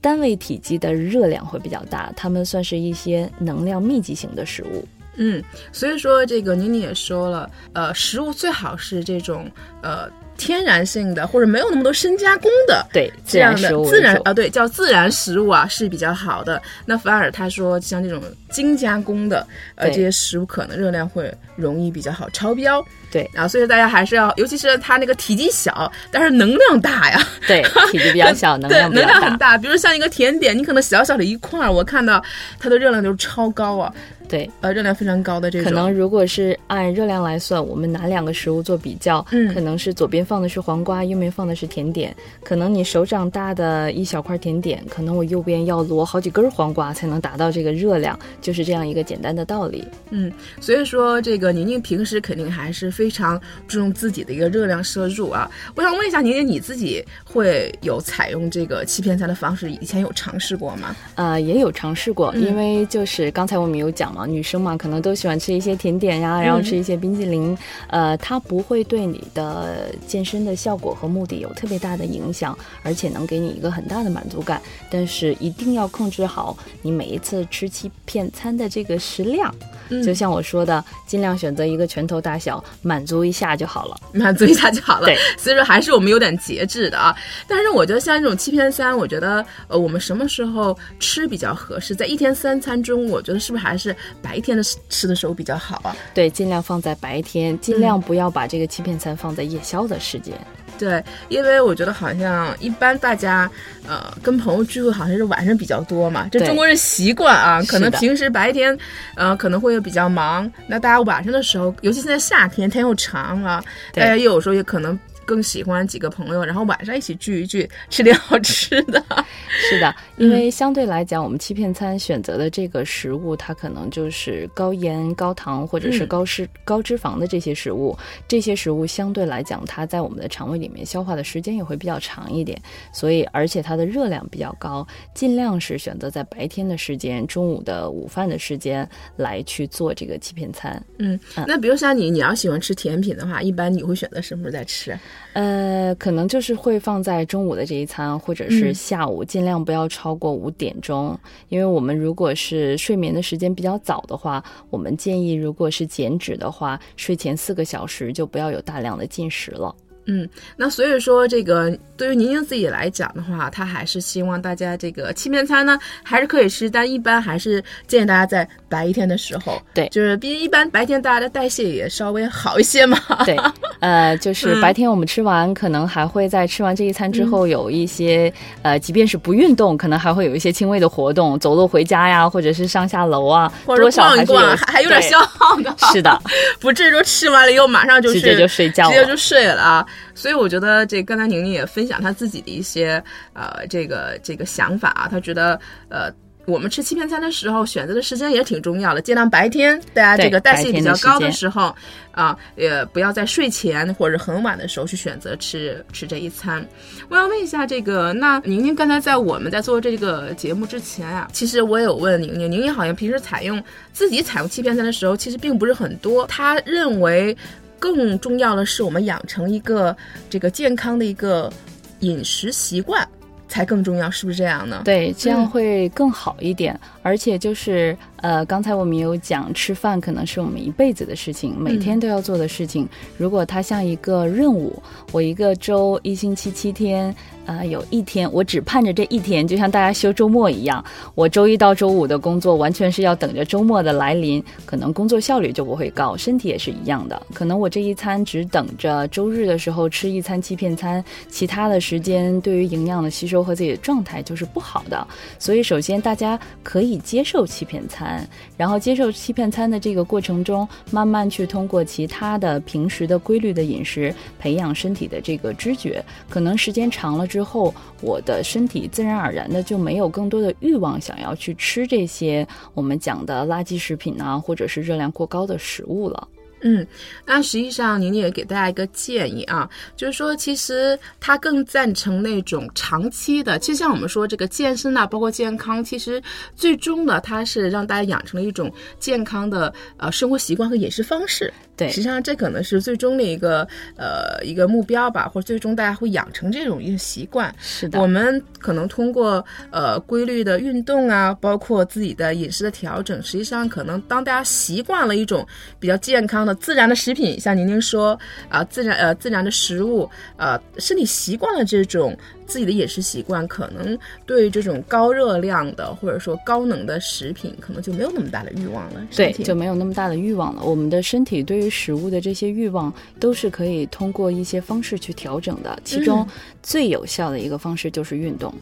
[0.00, 4.84] 单位体积的热量会比较大，它们算是一些能量密集型的食物。
[5.18, 9.50] 嗯，所以说这个妮妮也说了，呃，食物最好是这种
[9.82, 12.86] 呃天然性的，或者没有那么多深加工的。
[12.92, 16.62] 对，这样的自然啊，对，叫自然食物啊是比较好的。
[16.86, 22.84] 那反而他说，像这种精加工的，呃，这些食物可能热量会容易比较好超标。
[23.10, 29.18] 对啊，所以大家还是要，尤其是它那个体积小，但是能量大呀，对，体积比较小，能 对，能量比较大。
[29.18, 29.58] 量很大。
[29.58, 32.22] 比如像一个甜点，你可能小小的一块儿，我看到
[32.60, 33.90] 它的热量就是超高啊，
[34.28, 35.64] 对，呃，热量非常高的这种。
[35.64, 42.14] 可能如果是按热量来算，我们拿两个食物做比较，嗯可能是左边放的是黄瓜，右边放的是甜点。
[42.44, 49.84] 可能你手掌大的一小块甜点，可能我右边要摞好几根黄瓜才能达到这个热量，就是这样一个简单的道理。
[50.10, 55.50] 嗯，所以说这个宁宁平时肯定还是非常注重自己的一个热量摄入啊。
[55.74, 60.94] 我想问一下宁宁，你自己会有采用这个欺骗餐的方式，以前有尝试过吗？
[61.14, 67.56] 呃，也有尝试过，嗯因为就是刚才我们有讲嘛，女生嘛，可能都喜欢吃一些甜点呀，然后吃一些冰淇淋，
[67.88, 74.60] 呃，它不会对你的健身的效果和目的有特别大的影响，而且能给你一个很大的满足感。
[74.90, 79.54] 但是一定要控制好你每一次吃欺骗餐的这个食量，
[79.90, 83.96] 嗯就像我说的，尽量选择一个拳头大小，满足一下就好了。
[84.12, 85.06] 满足一下就好了。
[85.06, 87.14] 对，所以说还是我们有点节制的啊。
[87.46, 91.94] 但是我觉得像这种欺骗餐，我觉得呃，我们什么时候吃比较合适？
[91.94, 95.96] 在一天三餐中，我觉得是不是还是白天的吃吃的时候比较好啊？
[96.14, 100.34] 对，尽量放在白天，尽量不要把这个欺骗餐放在夜宵的时间。
[100.78, 103.50] 对，因为我觉得好像一般大家，
[103.86, 108.76] 呃，跟朋友聚会好像是晚上比较多嘛，这中国人习惯啊，可能平时白天，
[109.14, 113.62] 呃，可能会比较忙，那大家晚上的时候，尤其现在夏天天又长啊，
[113.92, 119.04] 大家有时候也可能更喜欢几个朋友，然后晚上一起聚一聚，吃点好吃的。
[119.68, 127.94] 是的，因为相对来讲，我们欺骗餐选择的这个食物，它可能就是高盐、高糖或者是嗯高脂、高脂肪的这些食物。
[128.26, 132.58] 这些食物相对来讲，它在我们的肠胃里面消化的时间也会比较长一点，
[132.90, 140.82] 所以而且它的热量比较高，尽量是选择在白天的时间、中午的午饭的时间来去做这个欺骗餐。
[140.98, 144.98] 嗯，那比如像你，你要喜欢吃甜品的话，一般你会选择什么时候再吃？
[145.34, 151.18] 呃，可能就是会放在中午的这一餐，或者是嗯下午，尽量不要超过五点钟。
[151.48, 159.74] 因为我们如果是睡眠的时间比较早的话，我们建议如果是减脂的话，睡前四个小时就不要有大量的进食了。
[160.10, 172.98] 嗯，那所以说，这个对于宁宁自己来讲的话，她还是希望大家这个欺骗餐呢，还是可以吃，但一般还是建议大家在白一天的时候，对，就是毕竟一般白天大家的代谢也稍微好一些嘛。
[173.26, 173.36] 对，
[173.80, 185.74] 呃，就是白天我们吃完，可能还会在吃完这一餐之后有一些，呃，即便是不运动，可能还会有一些轻微的活动，走路回家呀，或者是上下楼啊，或者逛一逛，还还有点消耗的。
[185.92, 186.18] 是的，
[186.58, 189.86] 不至于说吃完了以后马上就直接就睡觉，直接就睡了啊。
[190.14, 195.58] 所以我觉得这刚才宁宁也分享她自己的一些呃这个这个想法啊，她觉得
[195.88, 196.10] 呃
[196.46, 201.76] 我们吃欺骗餐的时候选择的时间也挺重要的，尽量白天大家这个代谢比较高的时候
[202.10, 206.66] 啊，也不要在睡前或者很晚的时候去选择吃吃这一餐。
[207.10, 217.36] 我要问一下这个，那宁宁刚才在我们在做这个节目之前啊，其实我有问宁宁，宁宁好像平时采用自己采用欺骗餐的时候，其实并不是很多，她认为。
[217.78, 219.96] 更重要的是，我们养成一个
[220.28, 221.52] 这个健康的一个
[222.00, 223.06] 饮食习惯
[223.48, 224.82] 才更重要，是不是这样呢？
[224.84, 227.96] 对，这样会更好一点，而且就是。
[228.20, 232.88] 呃，刚才我们有讲，吃饭可能是我们一辈子的事情，每天都要做的事情。
[233.16, 237.14] 如果它像一个任务，我一个周一星期七天，
[237.46, 247.22] 呃，有一天我只盼着这一天，就像大家休周末一样，我周一到周五的工作完全是要等着周末的来临，可能工作效率就不会高，身体也是一样的。
[247.32, 255.06] 可能我这一餐只等着周日的时候吃一餐欺骗餐，其他的时间对于营养的吸收和自己的状态就是不好的。
[255.38, 258.07] 所以，首先大家可以接受欺骗餐。
[258.56, 266.04] 然后接受欺骗餐的这个过程中，慢慢去通过其他的平时的规律的饮食，培养身体的这个知觉。
[266.28, 276.28] 可能时间长了之后，我的身体自然而然的就没有更多的欲望想要去吃这些我们讲的垃圾食品啊，或者是热量过高的食物了。
[276.62, 276.86] 嗯，
[277.24, 283.58] 那实际上宁宁也给大家一个建议啊，就是说，其实他更赞成那种长期的。
[283.58, 286.22] 其实像我们说这个健身啊，包括健康，其实
[286.56, 291.52] 最终呢它是让大家养成了一种健康的呃生活习惯和饮食方式。
[291.76, 293.62] 对，实际上这可能是最终的一个
[293.96, 297.54] 呃一个目标吧，或者最终大家会养成这种一个习惯。
[297.60, 305.46] 是的，我们可能通过呃规律的运动啊，包括自己的饮食的调整，实际上可能当大家习惯了一种
[305.78, 312.16] 比较健康的自然的食品，像宁宁说啊，自然呃自然的食物，呃身体习惯了这种。
[312.48, 319.06] 自己的饮食习惯可能对这种高热量的或者说高能的食品，可能就没有那么大的欲望了。
[319.14, 320.62] 对，就没有那么大的欲望了。
[320.64, 325.78] 我们的身体对于食物的这些欲望，都是可以通过一些方式去调整的。
[325.84, 326.26] 其中
[326.62, 328.54] 最有效的一个方式就是运动。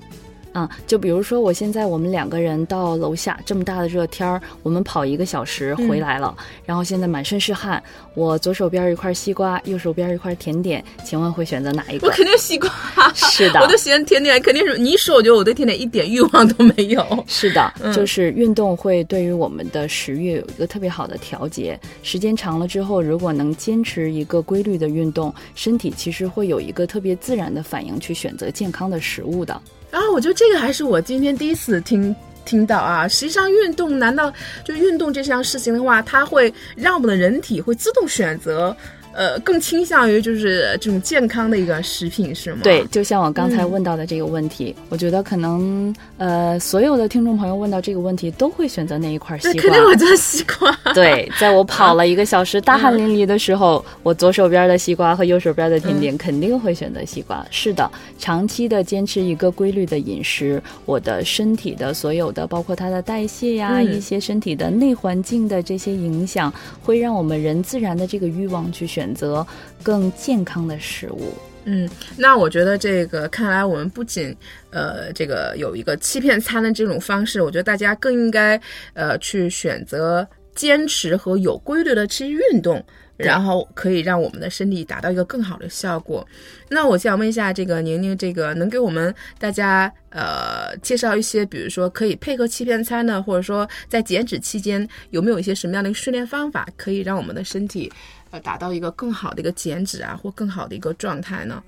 [0.56, 7.82] 啊，就比如说，我现在我们两个人到楼下这么大的热天儿，我们跑一个小时回来了，然后现在满身是汗，
[8.14, 12.06] 我左手边一块西瓜，右手边一块甜点，请问会选择哪一个？
[12.06, 12.70] 我肯定西瓜。
[13.12, 17.04] 是的，我都喜欢甜点，肯定是你一说，我觉得我对甜点一点欲望都没有。
[17.28, 29.60] 是的，就是运动会对于我们的食欲有一个特别好的调节，时间长了之后，如果能坚持一个规律的运动，身体其实会有一个特别自然的反应去选择健康的食物的。
[29.96, 33.08] 啊，我觉得这个还是我今天第一次听听到啊。
[33.08, 34.30] 实际上，运动难道
[34.62, 38.76] 就运动这项事情的话，它会让我们的人体会自动选择？
[39.16, 42.60] 呃，更倾向于就是这种健康的一个食品，是吗？
[42.62, 49.62] 对，就像我刚才问到的这个问题，我觉得可能呃，所有的听众朋友问到这个问题，都会选择那一块西瓜。
[49.62, 50.78] 肯定我做西瓜。
[50.92, 57.42] 对，在我跑了一个小时、 大汗淋漓的时候，我左手边的西瓜和右手边的甜点肯定会选择西瓜。
[57.50, 66.52] 是的，长期的坚持一个规律的饮食，我的身体的所有的，包括它的代谢呀，一些身体的内环境的这些影响，
[66.82, 69.05] 会让我们人自然的这个欲望去选。
[69.06, 69.46] 选择
[69.84, 71.32] 更健康的食物。
[71.64, 74.36] 嗯，那我觉得这个看来我们不仅
[74.70, 78.60] 呃这个有一个欺骗餐的这种方式，我觉得大家更应该
[78.94, 82.84] 呃去选择坚持和有规律的去运动，
[83.16, 86.26] 然后可以让我们的身体达到一个更好的效果。
[86.68, 97.92] 那我想问一下，这个宁宁，这个能给我们大家呃介绍一些，比如说可以配合欺骗餐的，或者说在减脂期间有没有一些什么样的训练方法，可以让我们的身体。
[98.30, 101.62] 呃，达到一个更好的一个减脂啊，或更好的一个状态呢？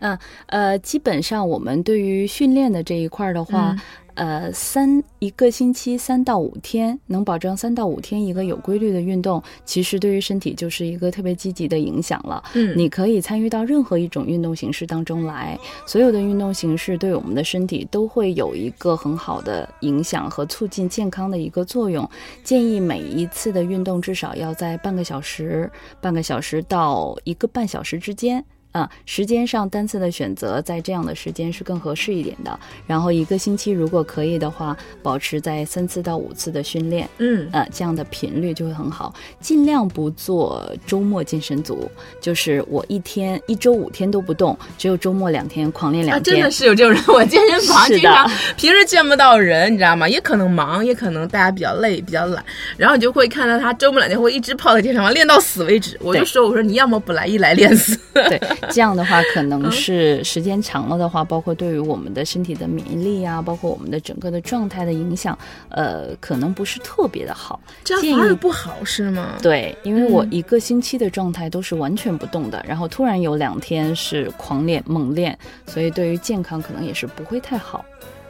[0.00, 3.76] 嗯，呃，基本上我们对于训练的这一块的话。
[4.14, 12.42] 呃，三一个星期三到五天，能保证三到五天一个有规律的运动，其实对于身体就是一个特别积极的影响了。
[12.54, 22.08] 嗯，你可以参与到任何一种运动形式当中来，所有的运动形式对我们的身体都会有一个很好的影响和促进健康的一个作用。
[22.44, 25.70] 建议每一次的运动至少要在半个小时、
[26.00, 28.44] 半个小时到一个半小时之间。
[28.72, 32.58] 啊，时间上单次的选择在这样的时间是更合适一点的。
[32.86, 39.14] 然后一个星期如果可以的话，保持在三次到五次的训练，嗯呃，这样的频率就会很好。
[39.40, 46.34] 尽量不做周末健身组，就是我一天一周五天都不动，只有周末两天狂练啊，两天。
[46.36, 50.08] 真的是有这种人，我健身房经常平时见不到人，你知道吗？
[50.08, 52.42] 也可能忙，也可能大家比较累、比较懒，
[52.78, 55.98] 然后你就会看到他周末两天会一直泡在健身房练到死为止。
[56.00, 57.98] 我就说，我说你要么不来，一来练死。
[58.14, 65.36] 对，这样的话可能嗯是时间长了的话，包括对于我们的身体的免疫力啊，包括我们的整个的状态的影响，
[65.68, 67.60] 呃，可能不是特别的好。
[67.82, 69.38] 这样不好是吗？
[69.42, 77.84] 对，因为我嗯一个星期的状态都是完全不动的，然后突然有两天是狂练猛练，所以对于健康可能也是不会太好。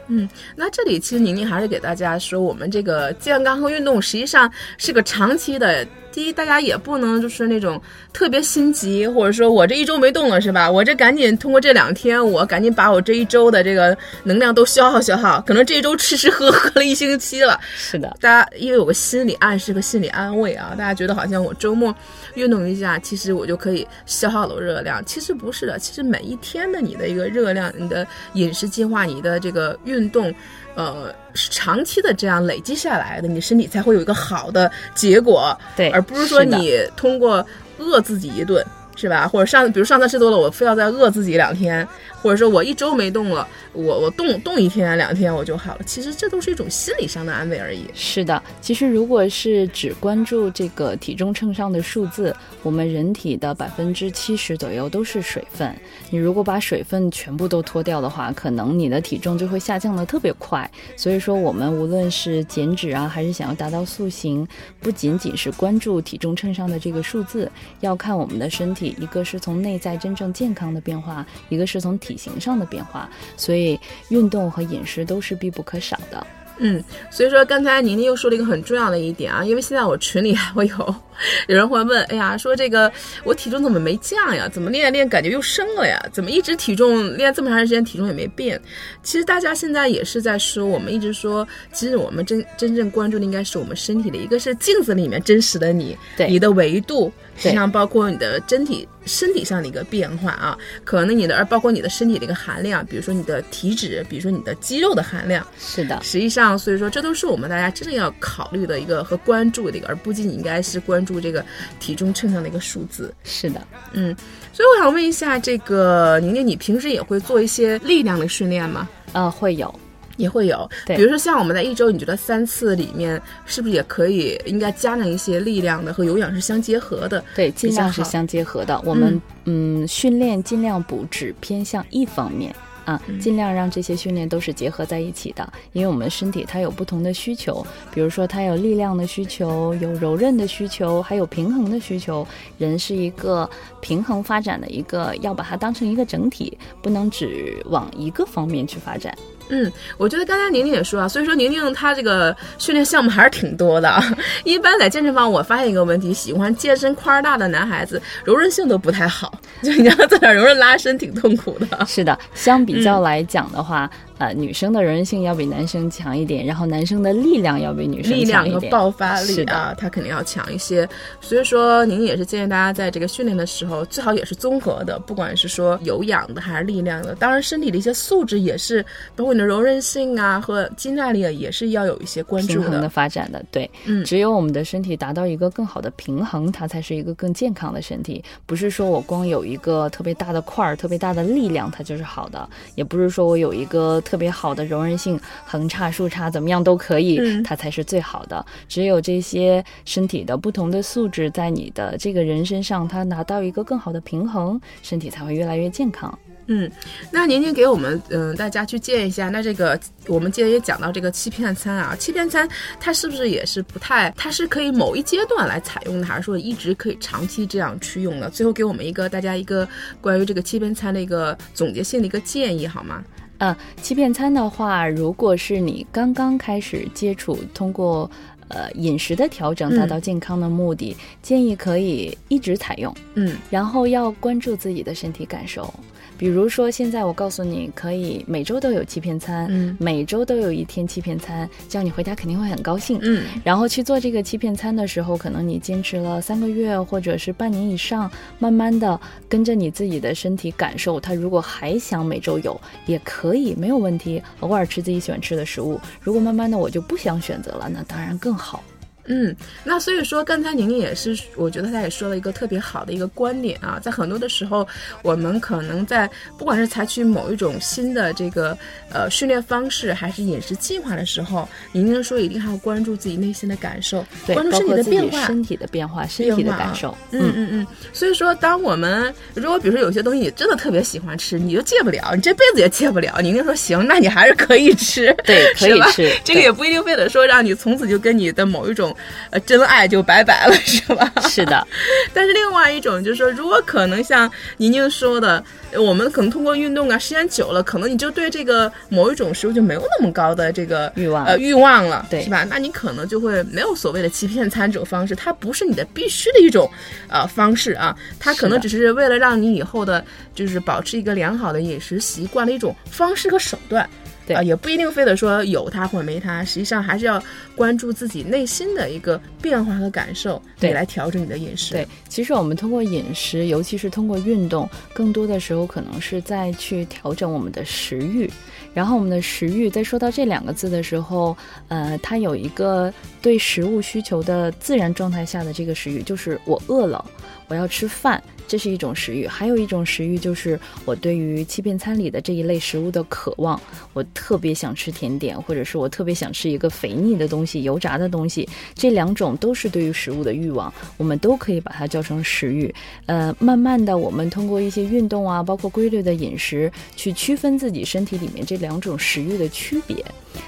[0.07, 5.85] 嗯那这里其实宁宁还是给大家说，我们这个健康和运动实际上是个长期的。
[6.13, 7.81] 第一，大家也不能就是那种
[8.13, 10.69] 特别心急，或者说我这一周没动了是吧？
[10.69, 15.41] 我这赶紧通过这两天，我赶紧把我这一周的这个能量都消耗消耗。
[15.41, 21.93] 可能这一周吃吃喝喝了一星期了，是的，大家因为有个心理暗示和心理安慰啊，大家觉得好像我周末
[22.35, 25.03] 运动一下，其实我就可以消耗了热量。
[25.05, 30.31] 其实不是的，其实每一天的你的一个热量、你的饮食计划、你的这个运动，
[30.75, 37.45] 呃，是长期的这样累积下来的，你身体才会有一个好的结果，对，而不是说你通过
[37.77, 38.65] 饿自己一顿。
[38.95, 39.27] 是吧？
[39.27, 41.85] 或者上，比如上次吃多了，我非要再饿自己两天，
[42.23, 45.81] 或者说我一周没动了，我我动动一天两天我就好了。
[45.85, 47.83] 其实这都是一种心理上的安慰而已。
[47.93, 55.75] 是的，其实如果是只关注这个体重秤上的数字，我们人体的百分之七十左右都是水分。
[56.09, 60.69] 你如果把水分全部都脱掉的话，可能你的体重就会下降的特别快。
[60.95, 64.47] 所以说，我们无论是减脂啊，还是想要达到塑形，
[64.79, 73.09] 不仅仅是关注体重秤上的这个数字，要看我们的身体，一个是从内在真正健康的变化，一个是从体体型上的变化。
[73.35, 76.25] 所以，运动和饮食都是必不可少的。
[76.59, 80.95] 嗯，所以说刚才宁宁又说了一个很重要的一点啊，因为现在我群里还会有
[81.47, 82.91] 有人会问，哎呀，说这个
[83.23, 84.47] 我体重怎么没降呀？
[84.51, 86.01] 怎么练练感觉又升了呀？
[86.11, 88.59] 怎么一直体重练这么长时间体重也没变？
[89.01, 105.45] 其实大家现在也是在说，我们一直说，其实我们真真正关注的应该是我们身体的一个是镜子里面真实的你，对你的维度，实际对上包括你的真体身体上的一个变化啊，可能你的而包括你的身体的一个含量，比如说你的体脂，比如说你的肌肉的含量。
[105.59, 111.43] 是的，实际上，所以说这都是我们大家真正要考虑的一个和关注的一个，而不仅仅应该是关注这个
[111.79, 113.13] 体重秤上的一个数字。
[113.23, 113.61] 是的。
[113.93, 114.15] 嗯，
[114.51, 118.87] 所以我想问一下，这个宁宁，你平时也会做一些力量的训练吗？
[119.13, 119.73] 呃，会有，
[120.17, 127.23] 也会有，对比如说像我们在一周，你觉得三次里面是不是也可以应该加上一些力量的和有氧是相结合的？
[127.35, 128.81] 对，尽量是相结合的。
[128.83, 132.55] 我们嗯训练尽量不只偏向一方面。
[132.85, 142.25] 啊，嗯尽量让这些训练都是结合在一起的，因为我们身体它有不同的需求，比如说它有力量的需求，有柔韧的需求，还有平衡的需求。
[142.57, 143.49] 人是一个
[143.81, 149.15] 平衡发展的一个，要把它当成一个整体，不能只往一个方面去发展。
[149.49, 154.03] 嗯，我觉得刚才宁宁也说啊，所以说宁宁她这个训练项目还是挺多的啊。
[154.43, 161.85] 一般在健身房，我发现一个问题，喜欢健身块儿大的男孩子，柔韧性都不太好，就你要在那儿柔韧拉伸挺痛苦的。
[161.85, 168.71] 是的，相比较嗯来讲的话，呃，女生的柔韧性要比男生强一点，然后男生的力量要比女生力量和强一点。
[168.71, 170.87] 爆发力啊，他肯定要强一些。
[171.19, 177.15] 所以说，宁宁也是建议大家在这个训练的时候，最好也是综合的，不管是说有氧的还是力量的。
[177.15, 188.23] 当然，身体的一些素质也是，包括你的柔韧性啊和肌耐力啊，也是要有一些关注平衡的发展的，对，嗯只有我们的身体达到一个更好的平衡，它才是一个更健康的身体。
[188.45, 198.45] 不是说我光有一个特别大的块儿、特别大的力量，它就是好的；也不是说我有一个特别好的柔韧性，横叉、竖叉怎么样都可以，嗯它才是最好的。
[198.67, 206.17] 只有这些身体的不同的素质，在你的这个人身上，它拿到一个更好的平衡，身体才会越来越健康。
[206.47, 206.69] 嗯，
[207.09, 212.45] 那宁宁给我们嗯、呃大家去建议一下，那这个我们今天也讲到这个欺骗餐啊，欺骗餐
[212.81, 218.29] 它是不是也是不太，它是可以某一阶段来采用的，还是说一直可以长期这样去用的？
[218.29, 219.65] 最后给我们一个大家一个
[220.01, 223.01] 关于这个欺骗餐的一个总结性的一个建议好吗？
[223.39, 228.09] 呃，欺骗餐的话，如果是你刚刚开始接触，通过
[228.47, 235.73] 呃饮食的调整达到健康的目的，建议可以一直采用，嗯然后要关注自己的身体感受。
[236.17, 242.99] 比如说现在我告诉你，可以每周都有欺骗餐，嗯每周都有一天欺骗餐，这样你回家肯定会很高兴。
[243.01, 255.79] 嗯然后去做这个欺骗餐的时候，可能你坚持了三个月或者是半年以上，慢慢的跟着你自己的身体感受，他如果还想每周有，也可以没有问题，偶尔吃自己喜欢吃的食物。
[256.01, 258.63] 如果慢慢的我就不想选择了，那当然更好。
[259.05, 264.67] 嗯，那所以说，刚才宁宁也是，我觉得她也说了一个特别好的一个观点啊，在很多的时候，
[265.01, 268.57] 我们可能在不管是采取某一种新的这个
[268.91, 276.97] 呃训练方式，还是饮食计划的时候，宁宁说一定还要关注自己内心的感受，对，关注身体的变化，身体的变化、身体的感受。
[277.11, 283.19] 嗯嗯嗯，所以说，当我们如果比如说有些东西你真的特别喜欢吃，你就戒不了，你这辈子也戒不了。
[283.21, 288.92] 宁宁说行，那你还是可以吃，对可以吃这个也不一定非得说让你从此就跟你的某一种
[289.29, 291.11] 呃真爱就拜拜了，是吧？
[291.29, 291.67] 是的，
[292.13, 302.45] 但是另外一种就是说，如果可能像宁宁说的，呃我们可能通过运动啊，时间久了，可能你就对这个某一种食物就没有那么高的这个欲望呃欲望了，对是吧？
[302.49, 306.69] 那你可能就会没有所谓的欺骗餐这种方式，它不是你的必须的一种
[307.07, 310.03] 呃方式啊，它可能只是是为了让你以后的
[310.35, 313.89] 就是保持一个良好的饮食习惯的一种方式和手段。
[314.25, 317.21] 对啊、也不一定非得说有它或者没它，实际上还是要
[317.55, 321.73] 关注自己内心的一个变化和感受，对你来调整你的饮食。
[321.73, 328.29] 对，其实我们通过饮食，尤其是通过运动，更多的时候可能是在去调整我们的食欲。
[328.73, 337.05] 然后我们的食欲，在说到这两个字的时候，呃，它有一个对食物需求的自然状态下的这个食欲，就是我饿了，
[337.49, 343.59] 我要吃饭，这是一种食欲；还有一种食欲就是我对于欺骗餐里的这一类食物的渴望，
[343.93, 348.47] 我特别想吃甜点，或者是我特别想吃一个肥腻的东西、油炸的东西。
[348.75, 352.73] 这两种都是对于食物的欲望，我们都可以把它叫成食欲。
[353.05, 360.03] 呃，慢慢的，我们通过一些运动啊，包括规律的饮食，去区分自己身体里面这两种食欲的区别。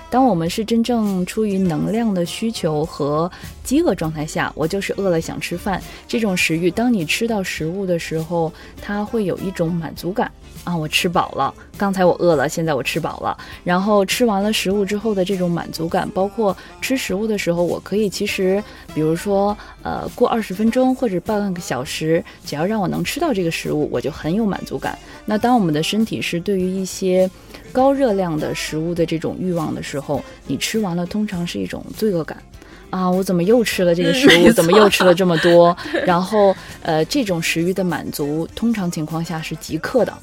[0.10, 3.30] 当我们是真正出于能量的需求和
[3.64, 6.72] 饥饿状态下，我就是饿了想吃饭这种食欲。
[6.72, 10.32] 当你吃到食物的时候，它会有一种满足感
[10.66, 13.38] 啊，我吃饱了，刚才我饿了，现在我吃饱了。
[13.64, 18.62] 然后吃完了食物之后的这种满足感，包括吃食物的时候，我可以其实，
[18.94, 24.98] 比如说，呃，过二十分钟或者半个小时，只要让我能吃到这个食物，我就很有满足感。
[25.24, 27.30] 那当我们的身体是对于一些
[27.72, 32.42] 高热量的食物的这种欲望的时候，你吃完了通常是一种罪恶感。
[32.92, 34.48] 啊，我怎么又吃了这个食物？
[34.50, 35.76] 嗯怎么又吃了这么多？
[36.06, 40.14] 然后，呃，这种食欲的满足，通常情况下是即刻的。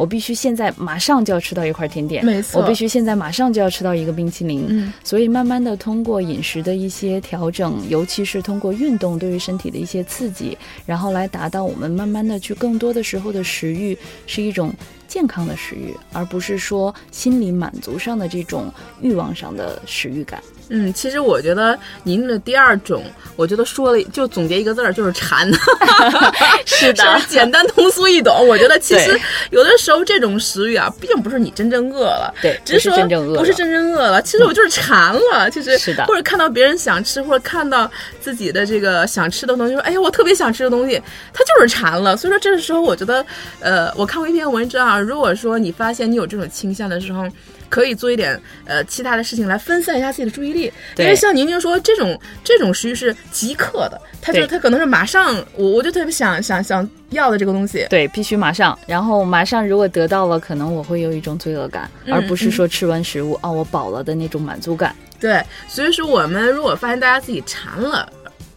[0.00, 4.64] 我必须现在马上就要吃到一块甜点，没错我必须现在马上就要吃到一个冰淇淋。
[4.66, 13.96] 嗯，所以慢慢的通过饮食的一些调整，尤其是通过运动对于身体的一些刺激，然后来达到我们慢慢的去更多的时候的食欲
[14.26, 14.72] 是一种
[15.06, 18.72] 健康的食欲，而不是说心理满足上的这种
[19.02, 20.42] 欲望上的食欲感。
[20.72, 23.02] 嗯，其实我觉得您的第二种，
[23.34, 25.50] 我觉得说了就总结一个字儿，就是馋。
[26.64, 28.46] 是 是不是简单通俗易懂？
[28.46, 29.18] 我觉得其实
[29.50, 34.20] 有的时候这种食欲啊，并不是你真正饿了，对只是说不是真正饿了不是真正饿了。
[34.22, 41.00] 其实我就是馋了，其实是的或者看到别人想吃，或者看到自己的这个想吃的东西，说哎呀，我特别想吃的东西，
[41.32, 42.16] 它就是馋了。
[42.16, 43.24] 所以说这个时候，我觉得，
[43.60, 47.26] 呃，我看过一篇文章啊，如果说你发现你有这种倾向的时候。
[47.70, 64.94] 可以做一点呃其他的事情来分散一下自己的注意力，因为像宁宁说这种这种食欲是即刻的，他就对它可能是马上我我就特别想想想要的这个东西，对，必须马上，然后马上如果得到了，可能我会有一种罪恶感，嗯而不是说吃完食物啊、我饱了的那种满足感。
[65.20, 68.10] 对，所以说我们如果发现大家自己馋了。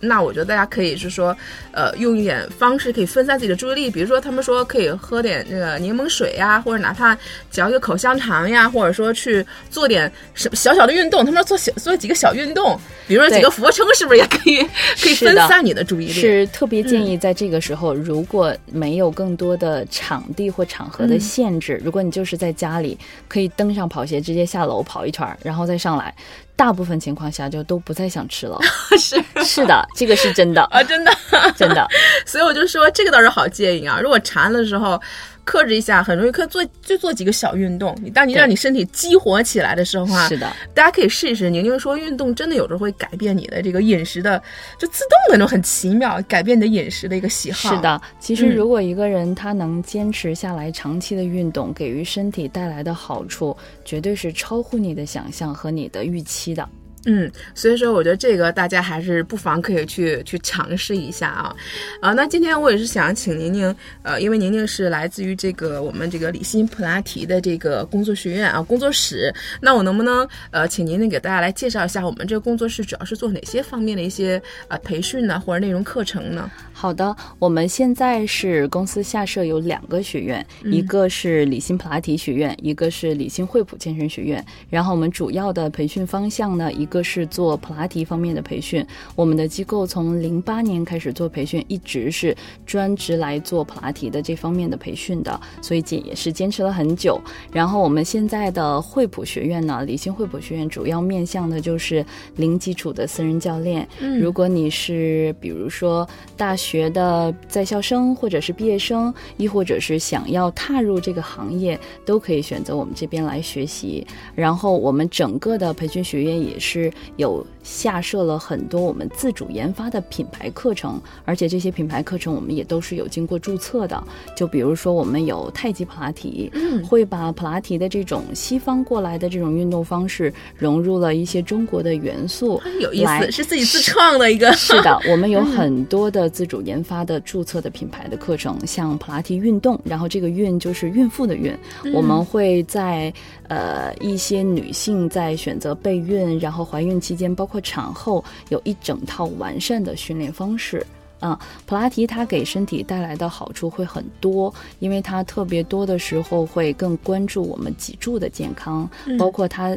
[0.04, 1.36] 那我觉得大家可以是说，
[1.72, 7.18] 呃，用一点方式可以分散自己的注意力，比如说他们说可以喝点那个柠檬水呀，或者哪怕
[7.50, 11.26] 嚼一个口香糖呀，或者说去做点什么小小的运动。
[11.26, 14.62] 他们说做小做几个小运动，比如说几个俯卧撑，是不是也可以
[15.02, 16.14] 可以分散你的注意力？
[16.14, 22.98] 是特别建嗯议在这个时候，如果没有更多的场地或场合的嗯限制，如果你就是在家里，
[23.28, 26.14] 可以登上跑鞋直接下楼跑一圈儿，然后再上来，
[26.56, 28.58] 大部分情况下就都不再想吃了。
[28.98, 31.12] 是是的，这个是真的，啊，真的。
[31.56, 31.88] 真的。
[32.26, 34.00] 所以我就说这个倒是好建议啊。
[34.02, 35.02] 如果馋的时候，
[35.44, 37.96] 克制一下，很容易可以做就做几个小运动。
[38.02, 41.50] 你当你让你身体激活起来的时候啊，是的，大家可以试一试。
[41.50, 44.42] 宁宁说，运动真的有时候会改变你的这个饮食的，
[44.78, 47.76] 就自动的那种很奇妙，改变你的饮食的一个喜好。
[47.76, 56.68] 是，的，其实嗯如果一个人他能坚持下来，长期的运动给予身体带来的好处，绝对是超乎你的想象和你的预期的。
[57.06, 61.56] 嗯，所以说我觉得这个大家还是不妨可以去去尝试一下啊，
[62.02, 76.50] 啊，那今天我也是想请宁宁，呃，因为宁宁是来自于这个我们这个李欣普拉提的这个工作学院啊工作室，那我能不能呃请宁宁给大家来介绍一下我们这个工作室主要是做哪些方面的一些呃培训呢或者内容课程呢？
[76.72, 84.44] 好的，我们现在是公司下设有两个学院，一个是李欣普拉提学院，一个是李欣惠普健身学院。
[84.70, 88.86] 然后我们主要的培训方向呢，一个是做普拉提方面的培训。
[89.16, 92.36] 我们的机构从零八年开始做培训，一直是
[92.66, 97.20] 专职来做普拉提的这方面的培训的，所以坚也是坚持了很久。
[97.52, 103.88] 然后我们现在的惠普学院呢，理性惠普学院主要面向的就是零基础的私人教练。
[104.00, 114.06] 嗯如果你是比如说大学的在校生，或者是毕业生，亦或者是想要踏入这个行业，都可以选择我们这边来学习。
[114.36, 116.83] 然后我们整个的培训学院也是
[117.18, 124.04] 有下设了很多我们自主研发的品牌课程，而且这些品牌课程我们也都是有经过注册的。
[124.36, 126.84] 就比如说我们有太极普拉提，嗯。
[126.84, 141.56] 会把普拉提的这种西方过来的这种运动方式融入了一些中国的元素，有意思，是自己自创的一个， 是的，我们有很 多的自主研发的注册的品牌的课程，像普拉提运动，然后这个孕就是孕妇的孕，
[141.94, 143.12] 我们会在
[143.48, 150.86] 呃一些女性在选择备孕，然后怀孕期间，包括产后，有一整套完善的训练方式。
[151.20, 159.74] 啊，普拉提它给身体带来的好处会很多，因为它特别多的时候会更关注我们脊柱的健康，包括它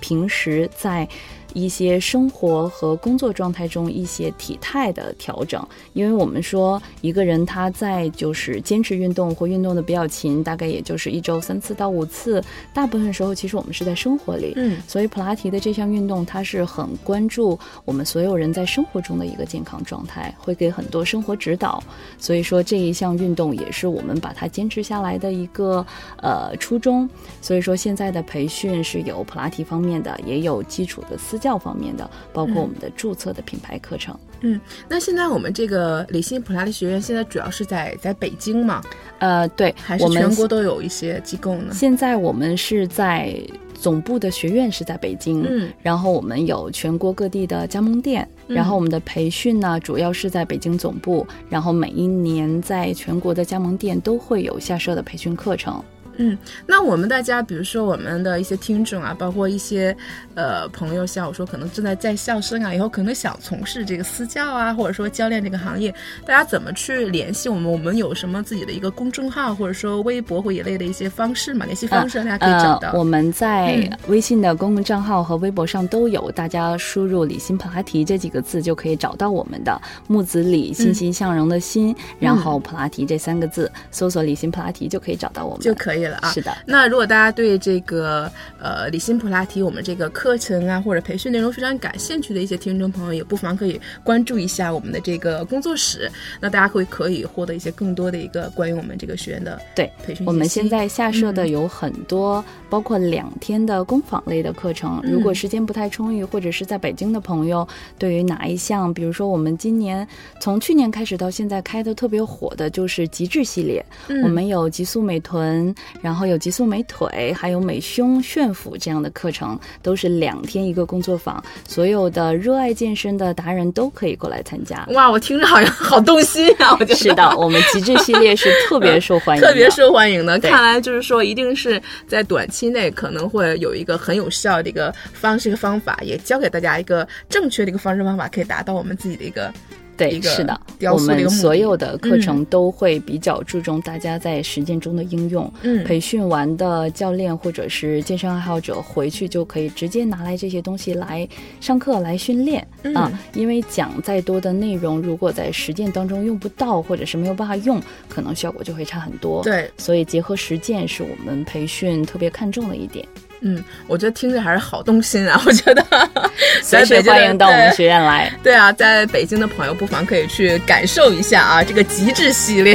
[0.00, 1.08] 平时在
[1.54, 12.42] 一些生活和工作状态中一些体态的调整，因为我们说一个人他在就是坚持运动或运动的比较勤，大概也就是一周三次到五次，
[12.72, 21.82] 大部分时候其实我们是在生活里，嗯所以普拉提的这项运动它是很关注我们所有人在生活中的一个健康状态，会给很多生活指导，
[22.18, 25.84] 所以说这一项运动也是我们把它坚持下来的一个
[26.18, 27.08] 呃初衷。
[27.40, 34.18] 所以说现在的培训是有普拉提方面的，也有基础的私教方面的，包括我们的注册的品牌课程。
[34.40, 38.82] 嗯，那现在我们这个理性普拉提学院现在主要是在在北京嘛，
[39.20, 41.72] 呃，对，还是全国都有一些机构呢？
[41.72, 43.40] 现在我们是在
[43.72, 55.80] 总部的学院是在北京，嗯，然后我们有全国各地的加盟店，然后我们的培训呢主要是在北京总部，然后每一年在全国的加盟店都会有下设的培训课程。
[56.18, 59.96] 嗯，那我们大家，比如说我们的一些听众啊，包括一些
[60.34, 65.94] 呃朋友，像我说可能正在在校生啊，以后可能想从事这个私教啊，或者说教练这个行业，
[66.26, 67.68] 大家怎么去联系我们？
[67.68, 71.64] 我们有什么自己的一个公众号，或者说微博或一类的一些方式嘛？
[71.66, 72.90] 联系方式大家可以找到？
[72.90, 85.60] 呃，我们在嗯微信的公共账号和微博上都有，大家输入“李欣普拉提”这几个字就可以找到我们的木子李欣欣向荣的欣，然后普拉提这三个字，搜索“李欣普拉提”就可以找到我们。
[85.60, 86.30] 就可以了啊。
[86.32, 86.56] 是的。
[86.66, 88.30] 那如果大家对这个
[88.60, 96.10] 呃李欣普拉提我们这个课程啊或者培训内容非常感兴趣的一些听众朋友，也不妨可以关注一下我们的这个工作室。
[96.40, 100.26] 那大家会可以获得一些更多的一个关于我们这个学员的对培训。
[100.26, 105.00] 我们现在下设的嗯有很多，包括两天的工坊类的课程。
[105.04, 107.66] 嗯如果时间不太充裕，或者是在北京的朋友，
[107.98, 110.06] 对于哪一项，比如说我们今年
[110.40, 124.86] 从去年开始到现在开的特别火的就是极致系列，嗯我们有极速美臀，然后有极速美腿，还有美胸、炫腹这样的课程，都是两天一个工作坊，所有的热爱健身的达人都可以过来参加。
[124.90, 126.72] 哇，我听着好像好动心啊！
[126.72, 130.38] 我觉得是的，我们极致系列是特别受欢迎的，特别受欢迎的。
[130.38, 139.52] 看来就是说，一定是在短期内可能会有一个很有效的一个方式和方法，也教给大家一个正确的一个方式方法，可以达到我们自己的一个
[139.98, 140.58] 对，是的，
[140.92, 145.52] 我们所有的课程都会比较注重大家在实践中的应用。
[145.62, 151.28] 嗯培训完的教练或者是健身爱好者回去就可以直接拿来这些东西来
[151.60, 153.20] 上课来训练、嗯啊。
[153.34, 163.04] 因为讲再多的内容，如果在实践当中用不到，或者是没有办法用，可能效果就会差很多。，对，所以结合实践是我们培训特别看重的一点。
[163.40, 165.40] 嗯，我觉得听着还是好动心啊！
[165.46, 165.84] 我觉得
[166.62, 168.32] 随时欢迎到我们学院来。
[168.42, 172.74] 对 啊，在北京的朋友不妨可以去感受一下啊，这个极致系列。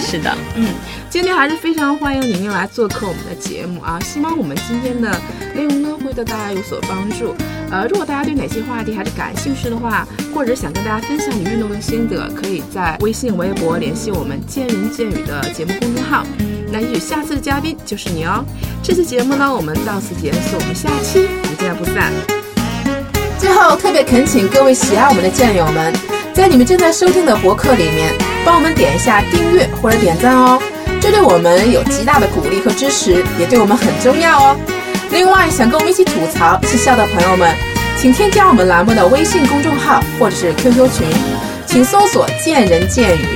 [0.00, 0.68] 是的，嗯，
[1.14, 4.00] 今天还是非常欢迎宁宁来做客我们的节目啊！
[4.00, 5.08] 希望我们今天的
[5.54, 7.32] 内容呢会对大家有所帮助。
[7.70, 10.04] 呃，如果大家对哪些话题还是感兴趣的话，
[10.34, 16.26] 或者想跟大家分享你运动的心得，可以在微信、微博联系我们“见人见语”的节目公众号。
[16.72, 18.44] 那也许下次的嘉宾就是你哦。
[18.82, 22.12] 这期节目呢，我们到此结束，我们下期不见不散。
[23.38, 25.94] 最后特别恳请各位喜爱我们的战友们，
[26.34, 28.12] 在你们正在收听的博客里面，
[28.44, 30.60] 帮我们点一下订阅或者点赞哦，
[31.04, 34.56] 这对我们有极大的鼓励和支持，也对我们很重要哦。
[35.10, 37.54] 另外，想跟我们一起吐槽、嬉笑的朋友们，
[37.98, 41.06] 请添加我们栏目的微信公众号或者是 QQ 群，
[41.66, 43.26] 请搜索“见人见语”。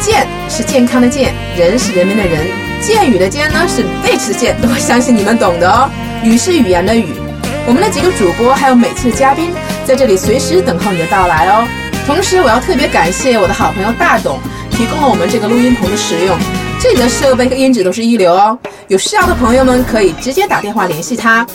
[0.00, 2.46] 健是健康的健，人是人民的人，
[2.80, 5.90] 健语的健呢是贝齿的健， 我相信你们懂的哦。
[6.22, 7.08] 语是语言的语。
[7.66, 9.50] 我们的几个主播还有每次的嘉宾
[9.84, 11.68] 在这里随时等候你的到来哦。
[12.06, 14.38] 同时，我要特别感谢我的好朋友大董
[14.76, 16.36] 提供了我们这个录音棚的使用，
[16.80, 18.58] 这里的设备和音质都是一流哦。
[18.88, 21.46] 有需要的朋友们可以直接打电话联系他，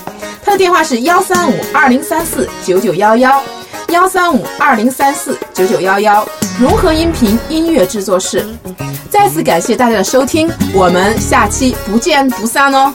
[0.44, 3.44] 他的电话是幺三五二零三四九九幺幺，
[3.90, 6.28] 幺三五二零三四九九幺幺。
[6.60, 8.46] 融合音频音乐制作室，
[9.10, 12.94] 再次感谢大家的收听，我们下期不见不散哦。